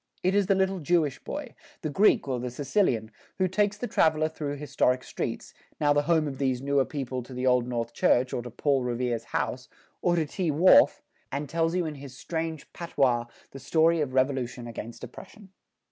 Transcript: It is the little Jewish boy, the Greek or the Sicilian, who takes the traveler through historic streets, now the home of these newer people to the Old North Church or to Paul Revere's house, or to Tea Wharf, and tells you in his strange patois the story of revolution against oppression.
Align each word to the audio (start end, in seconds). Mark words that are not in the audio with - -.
It 0.23 0.33
is 0.33 0.47
the 0.47 0.55
little 0.55 0.79
Jewish 0.79 1.23
boy, 1.23 1.53
the 1.83 1.91
Greek 1.91 2.27
or 2.27 2.39
the 2.39 2.49
Sicilian, 2.49 3.11
who 3.37 3.47
takes 3.47 3.77
the 3.77 3.85
traveler 3.85 4.27
through 4.29 4.55
historic 4.55 5.03
streets, 5.03 5.53
now 5.79 5.93
the 5.93 6.01
home 6.01 6.27
of 6.27 6.39
these 6.39 6.59
newer 6.59 6.85
people 6.85 7.21
to 7.21 7.35
the 7.35 7.45
Old 7.45 7.67
North 7.67 7.93
Church 7.93 8.33
or 8.33 8.41
to 8.41 8.49
Paul 8.49 8.81
Revere's 8.81 9.25
house, 9.25 9.69
or 10.01 10.15
to 10.15 10.25
Tea 10.25 10.49
Wharf, 10.49 11.03
and 11.31 11.47
tells 11.47 11.75
you 11.75 11.85
in 11.85 11.93
his 11.93 12.17
strange 12.17 12.73
patois 12.73 13.25
the 13.51 13.59
story 13.59 14.01
of 14.01 14.15
revolution 14.15 14.65
against 14.65 15.03
oppression. 15.03 15.49